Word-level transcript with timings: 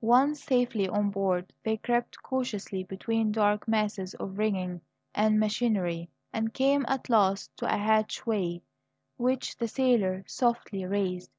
Once 0.00 0.42
safely 0.42 0.88
on 0.88 1.10
board, 1.10 1.52
they 1.62 1.76
crept 1.76 2.20
cautiously 2.20 2.82
between 2.82 3.30
dark 3.30 3.68
masses 3.68 4.14
of 4.14 4.36
rigging 4.36 4.80
and 5.14 5.38
machinery, 5.38 6.10
and 6.32 6.52
came 6.52 6.84
at 6.88 7.08
last 7.08 7.56
to 7.56 7.72
a 7.72 7.78
hatchway, 7.78 8.60
which 9.16 9.56
the 9.58 9.68
sailor 9.68 10.24
softly 10.26 10.84
raised. 10.84 11.30